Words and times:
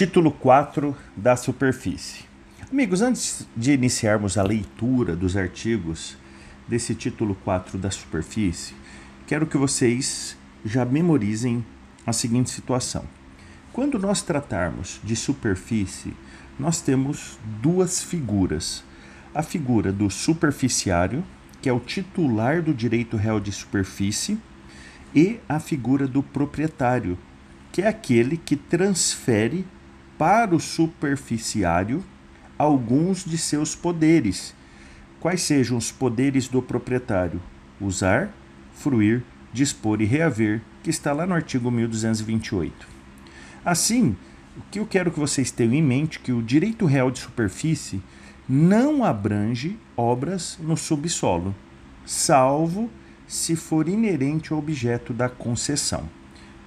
Título 0.00 0.32
4 0.32 0.96
da 1.14 1.36
superfície. 1.36 2.24
Amigos, 2.72 3.02
antes 3.02 3.46
de 3.54 3.72
iniciarmos 3.72 4.38
a 4.38 4.42
leitura 4.42 5.14
dos 5.14 5.36
artigos 5.36 6.16
desse 6.66 6.94
título 6.94 7.34
4 7.44 7.76
da 7.76 7.90
superfície, 7.90 8.72
quero 9.26 9.46
que 9.46 9.58
vocês 9.58 10.38
já 10.64 10.86
memorizem 10.86 11.62
a 12.06 12.14
seguinte 12.14 12.48
situação. 12.48 13.04
Quando 13.74 13.98
nós 13.98 14.22
tratarmos 14.22 14.98
de 15.04 15.14
superfície, 15.14 16.14
nós 16.58 16.80
temos 16.80 17.38
duas 17.60 18.02
figuras. 18.02 18.82
A 19.34 19.42
figura 19.42 19.92
do 19.92 20.08
superficiário, 20.08 21.22
que 21.60 21.68
é 21.68 21.72
o 21.74 21.78
titular 21.78 22.62
do 22.62 22.72
direito 22.72 23.18
real 23.18 23.38
de 23.38 23.52
superfície, 23.52 24.38
e 25.14 25.40
a 25.46 25.60
figura 25.60 26.08
do 26.08 26.22
proprietário, 26.22 27.18
que 27.70 27.82
é 27.82 27.86
aquele 27.86 28.38
que 28.38 28.56
transfere 28.56 29.66
para 30.20 30.54
o 30.54 30.60
superficiário 30.60 32.04
alguns 32.58 33.24
de 33.24 33.38
seus 33.38 33.74
poderes. 33.74 34.54
Quais 35.18 35.40
sejam 35.40 35.78
os 35.78 35.90
poderes 35.90 36.46
do 36.46 36.60
proprietário? 36.60 37.40
Usar, 37.80 38.28
fruir, 38.74 39.24
dispor 39.50 40.02
e 40.02 40.04
reaver, 40.04 40.60
que 40.82 40.90
está 40.90 41.14
lá 41.14 41.26
no 41.26 41.32
artigo 41.32 41.70
1228. 41.70 42.86
Assim, 43.64 44.14
o 44.58 44.60
que 44.70 44.78
eu 44.78 44.84
quero 44.84 45.10
que 45.10 45.18
vocês 45.18 45.50
tenham 45.50 45.72
em 45.72 45.82
mente 45.82 46.18
é 46.18 46.22
que 46.22 46.32
o 46.32 46.42
direito 46.42 46.84
real 46.84 47.10
de 47.10 47.20
superfície 47.20 48.02
não 48.46 49.02
abrange 49.02 49.78
obras 49.96 50.58
no 50.60 50.76
subsolo, 50.76 51.54
salvo 52.04 52.90
se 53.26 53.56
for 53.56 53.88
inerente 53.88 54.52
ao 54.52 54.58
objeto 54.58 55.14
da 55.14 55.30
concessão. 55.30 56.06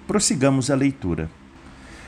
Prossigamos 0.08 0.72
a 0.72 0.76
leitura. 0.76 1.30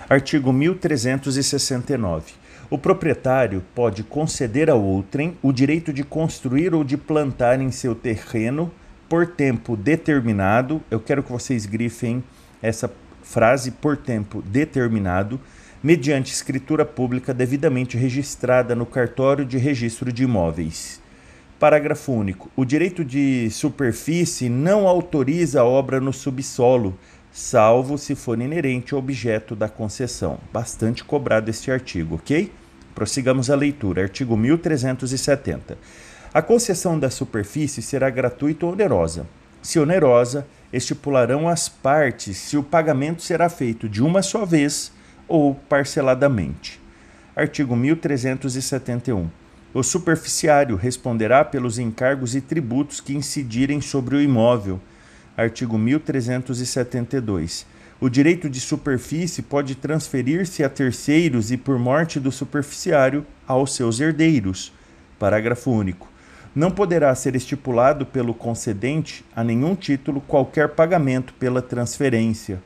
Artigo 0.07 0.53
1369. 0.53 2.33
O 2.69 2.77
proprietário 2.77 3.63
pode 3.73 4.03
conceder 4.03 4.69
a 4.69 4.75
outrem 4.75 5.35
o 5.41 5.51
direito 5.51 5.91
de 5.91 6.03
construir 6.03 6.75
ou 6.75 6.83
de 6.83 6.95
plantar 6.95 7.59
em 7.59 7.71
seu 7.71 7.95
terreno 7.95 8.71
por 9.09 9.25
tempo 9.25 9.75
determinado. 9.75 10.79
Eu 10.91 10.99
quero 10.99 11.23
que 11.23 11.31
vocês 11.31 11.65
grifem 11.65 12.23
essa 12.61 12.91
frase 13.23 13.71
por 13.71 13.97
tempo 13.97 14.43
determinado, 14.43 15.41
mediante 15.81 16.31
escritura 16.31 16.85
pública 16.85 17.33
devidamente 17.33 17.97
registrada 17.97 18.75
no 18.75 18.85
cartório 18.85 19.43
de 19.43 19.57
registro 19.57 20.13
de 20.13 20.23
imóveis. 20.23 21.01
Parágrafo 21.59 22.11
único. 22.11 22.51
O 22.55 22.63
direito 22.63 23.03
de 23.03 23.49
superfície 23.49 24.49
não 24.49 24.87
autoriza 24.87 25.61
a 25.61 25.65
obra 25.65 25.99
no 25.99 26.13
subsolo 26.13 26.95
salvo 27.35 27.97
se 27.97 28.15
for 28.15 28.39
inerente 28.39 28.93
ao 28.93 28.99
objeto 28.99 29.57
da 29.57 29.67
concessão. 29.67 30.39
Bastante 30.53 31.03
cobrado 31.03 31.49
este 31.49 31.69
artigo, 31.69 32.15
ok? 32.15 32.49
Prossigamos 32.95 33.49
a 33.49 33.55
leitura. 33.57 34.03
Artigo 34.03 34.37
1370. 34.37 35.77
A 36.33 36.41
concessão 36.41 36.97
da 36.97 37.09
superfície 37.09 37.81
será 37.81 38.09
gratuita 38.09 38.65
ou 38.65 38.71
onerosa. 38.71 39.27
Se 39.61 39.77
onerosa, 39.77 40.47
estipularão 40.71 41.49
as 41.49 41.67
partes 41.67 42.37
se 42.37 42.55
o 42.55 42.63
pagamento 42.63 43.21
será 43.21 43.49
feito 43.49 43.89
de 43.89 44.01
uma 44.01 44.21
só 44.21 44.45
vez 44.45 44.93
ou 45.27 45.55
parceladamente. 45.55 46.79
Artigo 47.35 47.75
1371. 47.75 49.29
O 49.73 49.83
superficiário 49.83 50.77
responderá 50.77 51.43
pelos 51.43 51.77
encargos 51.79 52.33
e 52.33 52.39
tributos 52.39 53.01
que 53.01 53.13
incidirem 53.13 53.81
sobre 53.81 54.15
o 54.15 54.21
imóvel 54.21 54.79
artigo 55.37 55.77
1372. 55.77 57.65
O 57.99 58.09
direito 58.09 58.49
de 58.49 58.59
superfície 58.59 59.41
pode 59.41 59.75
transferir-se 59.75 60.63
a 60.63 60.69
terceiros 60.69 61.51
e, 61.51 61.57
por 61.57 61.79
morte 61.79 62.19
do 62.19 62.31
superficiário, 62.31 63.25
aos 63.47 63.73
seus 63.73 63.99
herdeiros. 63.99 64.71
Parágrafo 65.17 65.71
único. 65.71 66.07
Não 66.53 66.69
poderá 66.71 67.15
ser 67.15 67.35
estipulado 67.35 68.05
pelo 68.05 68.33
concedente 68.33 69.25
a 69.35 69.43
nenhum 69.43 69.75
título 69.75 70.21
qualquer 70.21 70.69
pagamento 70.69 71.33
pela 71.33 71.61
transferência. 71.61 72.63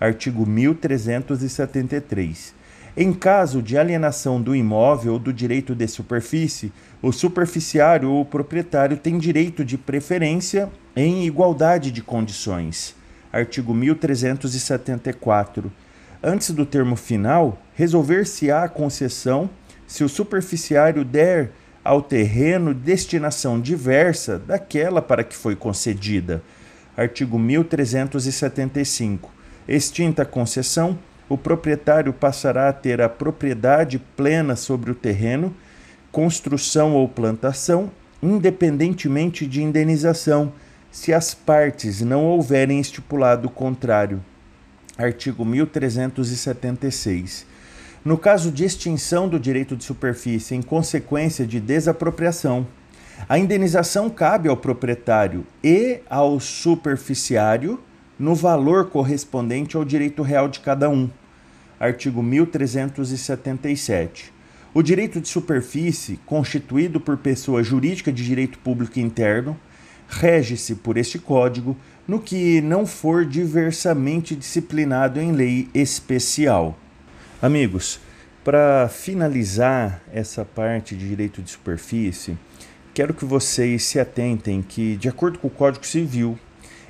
Artigo 0.00 0.46
1373. 0.46 2.54
Em 2.96 3.12
caso 3.12 3.60
de 3.60 3.76
alienação 3.76 4.40
do 4.40 4.56
imóvel 4.56 5.12
ou 5.14 5.18
do 5.18 5.30
direito 5.30 5.74
de 5.74 5.86
superfície, 5.86 6.72
o 7.02 7.12
superficiário 7.12 8.10
ou 8.10 8.22
o 8.22 8.24
proprietário 8.24 8.96
tem 8.96 9.18
direito 9.18 9.62
de 9.62 9.76
preferência 9.76 10.70
em 10.96 11.26
igualdade 11.26 11.90
de 11.90 12.00
condições. 12.00 12.96
Artigo 13.30 13.74
1374. 13.74 15.70
Antes 16.22 16.52
do 16.52 16.64
termo 16.64 16.96
final, 16.96 17.58
resolver-se-á 17.74 18.64
a 18.64 18.68
concessão 18.68 19.50
se 19.86 20.02
o 20.02 20.08
superficiário 20.08 21.04
der 21.04 21.52
ao 21.84 22.00
terreno 22.00 22.72
destinação 22.72 23.60
diversa 23.60 24.38
daquela 24.38 25.02
para 25.02 25.22
que 25.22 25.36
foi 25.36 25.54
concedida. 25.54 26.42
Artigo 26.96 27.38
1375. 27.38 29.30
Extinta 29.68 30.22
a 30.22 30.26
concessão, 30.26 30.98
o 31.28 31.36
proprietário 31.36 32.12
passará 32.12 32.68
a 32.68 32.72
ter 32.72 33.00
a 33.00 33.08
propriedade 33.08 33.98
plena 33.98 34.54
sobre 34.54 34.90
o 34.90 34.94
terreno, 34.94 35.54
construção 36.12 36.94
ou 36.94 37.08
plantação, 37.08 37.90
independentemente 38.22 39.46
de 39.46 39.62
indenização 39.62 40.52
se 40.90 41.12
as 41.12 41.34
partes 41.34 42.00
não 42.00 42.24
houverem 42.24 42.80
estipulado 42.80 43.48
o 43.48 43.50
contrário. 43.50 44.22
Artigo 44.96 45.44
1376. 45.44 47.44
No 48.04 48.16
caso 48.16 48.50
de 48.50 48.64
extinção 48.64 49.28
do 49.28 49.38
direito 49.38 49.76
de 49.76 49.84
superfície 49.84 50.54
em 50.54 50.62
consequência 50.62 51.46
de 51.46 51.60
desapropriação, 51.60 52.66
a 53.28 53.38
indenização 53.38 54.08
cabe 54.08 54.48
ao 54.48 54.56
proprietário 54.56 55.44
e 55.62 56.00
ao 56.08 56.38
superficiário 56.38 57.80
no 58.18 58.34
valor 58.34 58.90
correspondente 58.90 59.76
ao 59.76 59.84
direito 59.84 60.22
real 60.22 60.48
de 60.48 60.60
cada 60.60 60.88
um. 60.88 61.08
Artigo 61.78 62.22
1377. 62.22 64.32
O 64.72 64.82
direito 64.82 65.20
de 65.20 65.28
superfície, 65.28 66.18
constituído 66.24 67.00
por 67.00 67.16
pessoa 67.16 67.62
jurídica 67.62 68.12
de 68.12 68.24
direito 68.24 68.58
público 68.58 68.98
interno, 68.98 69.58
rege-se 70.08 70.76
por 70.76 70.96
este 70.96 71.18
código 71.18 71.76
no 72.06 72.20
que 72.20 72.60
não 72.60 72.86
for 72.86 73.24
diversamente 73.24 74.36
disciplinado 74.36 75.20
em 75.20 75.32
lei 75.32 75.68
especial. 75.74 76.78
Amigos, 77.42 78.00
para 78.44 78.88
finalizar 78.88 80.02
essa 80.12 80.44
parte 80.44 80.94
de 80.94 81.08
direito 81.08 81.42
de 81.42 81.50
superfície, 81.50 82.38
quero 82.94 83.12
que 83.12 83.24
vocês 83.24 83.84
se 83.84 83.98
atentem 83.98 84.62
que, 84.62 84.96
de 84.96 85.08
acordo 85.08 85.38
com 85.38 85.48
o 85.48 85.50
Código 85.50 85.84
Civil, 85.84 86.38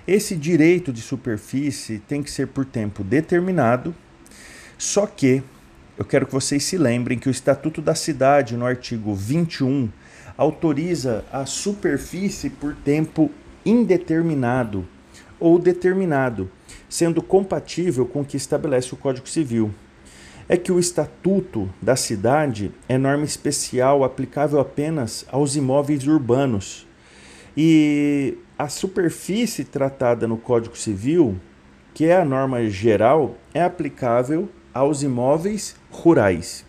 esse 0.06 0.36
direito 0.36 0.92
de 0.92 1.02
superfície 1.02 1.98
tem 1.98 2.22
que 2.22 2.30
ser 2.30 2.46
por 2.46 2.64
tempo 2.64 3.02
determinado, 3.02 3.94
só 4.78 5.06
que 5.06 5.42
eu 5.98 6.04
quero 6.04 6.26
que 6.26 6.32
vocês 6.32 6.62
se 6.62 6.76
lembrem 6.76 7.18
que 7.18 7.28
o 7.28 7.30
Estatuto 7.30 7.80
da 7.80 7.94
Cidade, 7.94 8.56
no 8.56 8.66
artigo 8.66 9.14
21, 9.14 9.88
autoriza 10.36 11.24
a 11.32 11.46
superfície 11.46 12.50
por 12.50 12.74
tempo 12.74 13.30
indeterminado 13.64 14.86
ou 15.40 15.58
determinado, 15.58 16.50
sendo 16.88 17.22
compatível 17.22 18.06
com 18.06 18.20
o 18.20 18.24
que 18.24 18.36
estabelece 18.36 18.94
o 18.94 18.96
Código 18.96 19.28
Civil. 19.28 19.74
É 20.48 20.56
que 20.56 20.70
o 20.70 20.78
Estatuto 20.78 21.68
da 21.82 21.96
Cidade 21.96 22.70
é 22.88 22.96
norma 22.96 23.24
especial 23.24 24.04
aplicável 24.04 24.60
apenas 24.60 25.26
aos 25.30 25.56
imóveis 25.56 26.06
urbanos. 26.06 26.86
E 27.56 28.36
a 28.58 28.68
superfície 28.68 29.64
tratada 29.64 30.26
no 30.26 30.38
Código 30.38 30.76
Civil, 30.76 31.36
que 31.92 32.06
é 32.06 32.16
a 32.16 32.24
norma 32.24 32.68
geral, 32.68 33.36
é 33.52 33.62
aplicável 33.62 34.48
aos 34.72 35.02
imóveis 35.02 35.76
rurais. 35.90 36.64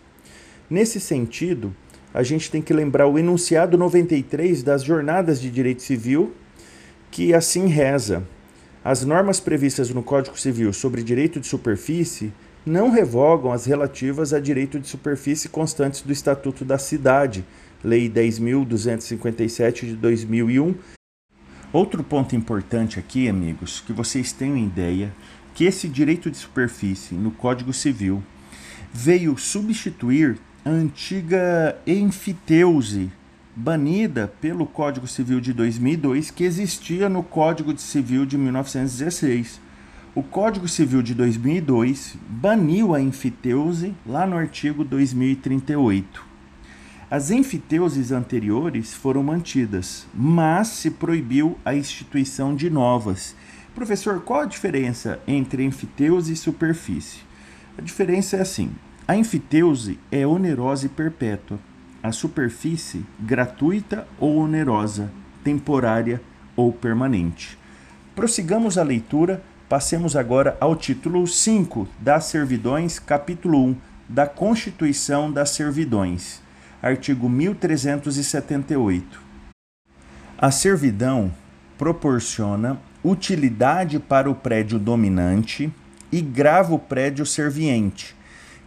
Nesse 0.68 1.00
sentido, 1.00 1.74
a 2.12 2.22
gente 2.22 2.50
tem 2.50 2.60
que 2.60 2.74
lembrar 2.74 3.06
o 3.06 3.18
enunciado 3.18 3.78
93 3.78 4.62
das 4.62 4.82
Jornadas 4.82 5.40
de 5.40 5.50
Direito 5.50 5.82
Civil, 5.82 6.34
que 7.10 7.32
assim 7.32 7.66
reza: 7.68 8.22
as 8.84 9.04
normas 9.04 9.40
previstas 9.40 9.88
no 9.90 10.02
Código 10.02 10.38
Civil 10.38 10.72
sobre 10.72 11.02
direito 11.02 11.40
de 11.40 11.46
superfície 11.46 12.32
não 12.66 12.90
revogam 12.90 13.50
as 13.50 13.64
relativas 13.64 14.34
a 14.34 14.40
direito 14.40 14.78
de 14.78 14.88
superfície 14.88 15.48
constantes 15.48 16.02
do 16.02 16.12
Estatuto 16.12 16.66
da 16.66 16.76
Cidade, 16.76 17.44
Lei 17.82 18.10
10.257 18.10 19.86
de 19.86 19.96
2001. 19.96 20.97
Outro 21.70 22.02
ponto 22.02 22.34
importante 22.34 22.98
aqui, 22.98 23.28
amigos, 23.28 23.82
que 23.86 23.92
vocês 23.92 24.32
tenham 24.32 24.56
ideia 24.56 25.12
que 25.54 25.64
esse 25.64 25.86
direito 25.86 26.30
de 26.30 26.38
superfície 26.38 27.14
no 27.14 27.30
Código 27.30 27.74
Civil 27.74 28.22
veio 28.90 29.36
substituir 29.36 30.38
a 30.64 30.70
antiga 30.70 31.76
enfiteuse 31.86 33.10
banida 33.54 34.32
pelo 34.40 34.64
Código 34.64 35.06
Civil 35.06 35.42
de 35.42 35.52
2002 35.52 36.30
que 36.30 36.44
existia 36.44 37.06
no 37.06 37.22
Código 37.22 37.76
Civil 37.76 38.24
de 38.24 38.38
1916. 38.38 39.60
O 40.14 40.22
Código 40.22 40.66
Civil 40.66 41.02
de 41.02 41.12
2002 41.12 42.16
baniu 42.30 42.94
a 42.94 43.00
enfiteuse 43.00 43.94
lá 44.06 44.26
no 44.26 44.38
artigo 44.38 44.84
2038. 44.84 46.27
As 47.10 47.30
enfiteuses 47.30 48.12
anteriores 48.12 48.92
foram 48.92 49.22
mantidas, 49.22 50.06
mas 50.12 50.68
se 50.68 50.90
proibiu 50.90 51.56
a 51.64 51.74
instituição 51.74 52.54
de 52.54 52.68
novas. 52.68 53.34
Professor, 53.74 54.20
qual 54.20 54.42
a 54.42 54.44
diferença 54.44 55.18
entre 55.26 55.64
enfiteuse 55.64 56.34
e 56.34 56.36
superfície? 56.36 57.20
A 57.78 57.80
diferença 57.80 58.36
é 58.36 58.42
assim: 58.42 58.72
a 59.06 59.16
enfiteuse 59.16 59.98
é 60.12 60.26
onerosa 60.26 60.84
e 60.84 60.90
perpétua, 60.90 61.58
a 62.02 62.12
superfície 62.12 63.06
gratuita 63.18 64.06
ou 64.20 64.36
onerosa, 64.36 65.10
temporária 65.42 66.20
ou 66.54 66.74
permanente. 66.74 67.58
Prossigamos 68.14 68.76
a 68.76 68.82
leitura, 68.82 69.42
passemos 69.66 70.14
agora 70.14 70.58
ao 70.60 70.76
título 70.76 71.26
5 71.26 71.88
das 71.98 72.24
Servidões, 72.24 72.98
capítulo 72.98 73.64
1 73.64 73.76
da 74.06 74.26
Constituição 74.26 75.32
das 75.32 75.50
Servidões 75.50 76.46
artigo 76.82 77.28
1378. 77.28 79.20
A 80.38 80.50
servidão 80.50 81.32
proporciona 81.76 82.80
utilidade 83.02 83.98
para 83.98 84.30
o 84.30 84.34
prédio 84.34 84.78
dominante 84.78 85.72
e 86.10 86.20
grava 86.20 86.74
o 86.74 86.78
prédio 86.78 87.26
serviente, 87.26 88.14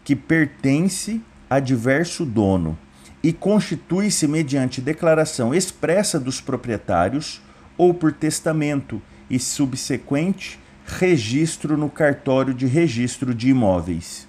que 0.03 0.15
pertence 0.15 1.21
a 1.49 1.59
diverso 1.59 2.25
dono 2.25 2.77
e 3.23 3.31
constitui-se 3.31 4.27
mediante 4.27 4.81
declaração 4.81 5.53
expressa 5.53 6.19
dos 6.19 6.41
proprietários 6.41 7.41
ou 7.77 7.93
por 7.93 8.11
testamento 8.11 9.01
e 9.29 9.39
subsequente 9.39 10.59
registro 10.85 11.77
no 11.77 11.89
cartório 11.89 12.53
de 12.53 12.65
registro 12.65 13.33
de 13.33 13.49
imóveis. 13.49 14.27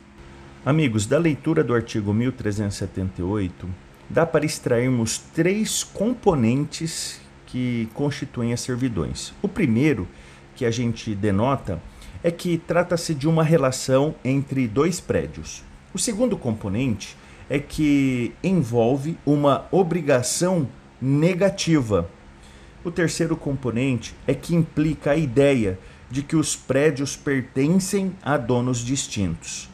Amigos, 0.64 1.06
da 1.06 1.18
leitura 1.18 1.64
do 1.64 1.74
artigo 1.74 2.14
1378, 2.14 3.68
dá 4.08 4.24
para 4.24 4.46
extrairmos 4.46 5.18
três 5.18 5.82
componentes 5.82 7.20
que 7.46 7.88
constituem 7.94 8.52
as 8.52 8.60
servidões. 8.60 9.34
O 9.42 9.48
primeiro, 9.48 10.06
que 10.54 10.64
a 10.64 10.70
gente 10.70 11.16
denota, 11.16 11.82
é 12.22 12.30
que 12.30 12.58
trata-se 12.58 13.12
de 13.12 13.26
uma 13.26 13.42
relação 13.42 14.14
entre 14.24 14.68
dois 14.68 15.00
prédios. 15.00 15.64
O 15.92 15.98
segundo 15.98 16.36
componente 16.36 17.16
é 17.50 17.58
que 17.58 18.32
envolve 18.40 19.18
uma 19.26 19.66
obrigação 19.72 20.68
negativa. 21.00 22.08
O 22.84 22.90
terceiro 22.92 23.36
componente 23.36 24.14
é 24.28 24.32
que 24.32 24.54
implica 24.54 25.10
a 25.10 25.16
ideia 25.16 25.76
de 26.08 26.22
que 26.22 26.36
os 26.36 26.54
prédios 26.54 27.16
pertencem 27.16 28.12
a 28.22 28.36
donos 28.36 28.78
distintos. 28.78 29.71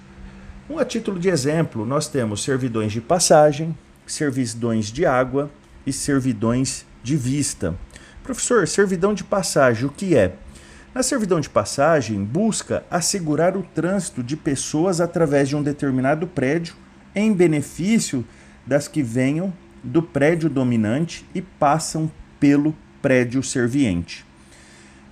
Um 0.71 0.79
a 0.79 0.85
título 0.85 1.19
de 1.19 1.31
exemplo, 1.31 1.87
nós 1.87 2.09
temos 2.09 2.43
servidões 2.43 2.93
de 2.93 3.01
passagem, 3.01 3.75
servidões 4.07 4.93
de 4.93 5.07
água 5.07 5.51
e 5.87 5.93
servidões 5.95 6.85
de 7.03 7.17
vista. 7.17 7.75
Professor, 8.23 8.69
servidão 8.69 9.15
de 9.15 9.25
passagem, 9.25 9.87
o 9.87 9.91
que 9.91 10.15
é? 10.15 10.35
Na 10.95 11.03
servidão 11.03 11.41
de 11.41 11.49
passagem, 11.49 12.23
busca 12.23 12.85
assegurar 12.91 13.57
o 13.57 13.63
trânsito 13.63 14.23
de 14.23 14.37
pessoas 14.37 15.01
através 15.01 15.49
de 15.49 15.57
um 15.57 15.63
determinado 15.63 16.27
prédio 16.27 16.75
em 17.15 17.33
benefício 17.33 18.23
das 18.67 18.87
que 18.87 19.03
venham 19.03 19.51
do 19.83 20.03
prédio 20.03 20.51
dominante 20.51 21.25
e 21.35 21.41
passam 21.41 22.13
pelo 22.39 22.77
prédio 23.01 23.43
serviente. 23.43 24.28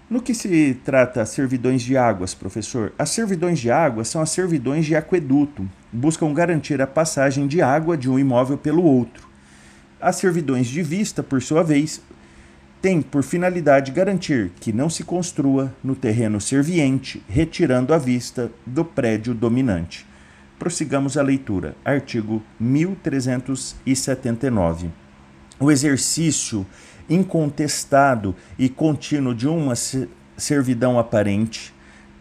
No 0.08 0.22
que 0.22 0.32
se 0.32 0.78
trata 0.84 1.26
servidões 1.26 1.82
de 1.82 1.96
águas, 1.96 2.32
professor? 2.32 2.92
As 2.96 3.10
servidões 3.10 3.58
de 3.58 3.72
água 3.72 4.04
são 4.04 4.22
as 4.22 4.30
servidões 4.30 4.86
de 4.86 4.94
aqueduto, 4.94 5.68
buscam 5.92 6.32
garantir 6.32 6.80
a 6.80 6.86
passagem 6.86 7.48
de 7.48 7.60
água 7.60 7.96
de 7.96 8.08
um 8.08 8.16
imóvel 8.16 8.56
pelo 8.56 8.84
outro. 8.84 9.26
As 10.00 10.14
servidões 10.14 10.68
de 10.68 10.80
vista, 10.80 11.24
por 11.24 11.42
sua 11.42 11.64
vez, 11.64 12.00
têm 12.80 13.02
por 13.02 13.24
finalidade 13.24 13.90
garantir 13.90 14.52
que 14.60 14.72
não 14.72 14.88
se 14.88 15.02
construa 15.02 15.74
no 15.82 15.96
terreno 15.96 16.40
serviente, 16.40 17.20
retirando 17.28 17.92
a 17.92 17.98
vista 17.98 18.52
do 18.64 18.84
prédio 18.84 19.34
dominante. 19.34 20.06
Prossigamos 20.56 21.16
a 21.16 21.22
leitura. 21.22 21.74
Artigo 21.84 22.40
1379. 22.60 24.88
O 25.58 25.72
exercício 25.72 26.66
incontestado 27.08 28.34
e 28.58 28.68
contínuo 28.68 29.34
de 29.34 29.46
uma 29.48 29.74
servidão 30.36 30.98
aparente 30.98 31.74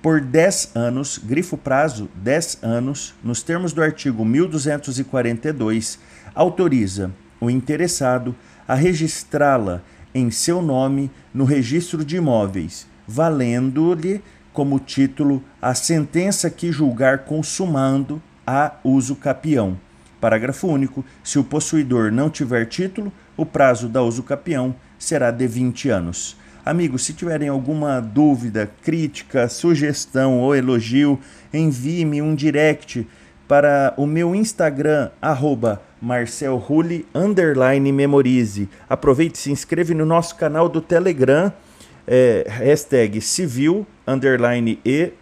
por 0.05 0.21
10 0.21 0.73
anos, 0.75 1.17
grifo 1.17 1.57
prazo 1.57 2.07
10 2.13 2.59
anos, 2.61 3.15
nos 3.23 3.41
termos 3.41 3.73
do 3.73 3.81
artigo 3.81 4.23
1242, 4.23 5.97
autoriza 6.35 7.09
o 7.41 7.49
interessado 7.49 8.35
a 8.67 8.75
registrá-la 8.75 9.81
em 10.13 10.29
seu 10.29 10.61
nome 10.61 11.09
no 11.33 11.43
registro 11.43 12.05
de 12.05 12.17
imóveis, 12.17 12.85
valendo-lhe 13.07 14.21
como 14.53 14.77
título 14.77 15.43
a 15.59 15.73
sentença 15.73 16.51
que 16.51 16.71
julgar 16.71 17.25
consumando 17.25 18.21
a 18.45 18.73
uso 18.83 19.15
capião. 19.15 19.75
Parágrafo 20.25 20.67
único. 20.67 21.05
Se 21.23 21.37
o 21.37 21.43
possuidor 21.43 22.11
não 22.11 22.31
tiver 22.31 22.65
título, 22.65 23.13
o 23.37 23.45
prazo 23.45 23.87
da 23.87 24.01
uso 24.01 24.23
capião 24.23 24.73
será 24.97 25.29
de 25.29 25.45
20 25.45 25.89
anos. 25.89 26.35
Amigos, 26.65 27.05
se 27.05 27.13
tiverem 27.13 27.47
alguma 27.47 27.99
dúvida, 27.99 28.71
crítica, 28.81 29.47
sugestão 29.47 30.39
ou 30.39 30.55
elogio, 30.55 31.19
envie-me 31.53 32.23
um 32.23 32.33
direct 32.33 33.07
para 33.47 33.93
o 33.97 34.07
meu 34.07 34.33
Instagram, 34.33 35.11
arroba 35.21 35.79
memorize. 37.91 38.67
Aproveite 38.89 39.37
e 39.37 39.41
se 39.41 39.51
inscreve 39.51 39.93
no 39.93 40.07
nosso 40.07 40.37
canal 40.37 40.67
do 40.67 40.81
Telegram, 40.81 41.53
é, 42.07 42.47
hashtag 42.49 43.21
civil, 43.21 43.85
e, 44.83 45.13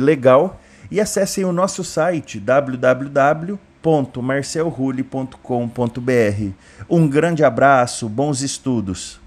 legal, 0.00 0.60
e 0.90 1.00
acessem 1.00 1.44
o 1.44 1.52
nosso 1.52 1.84
site 1.84 2.40
www 2.40 3.60
www.marcelrulli.com.br. 3.84 6.52
Um 6.88 7.06
grande 7.06 7.44
abraço, 7.44 8.08
bons 8.08 8.40
estudos. 8.40 9.20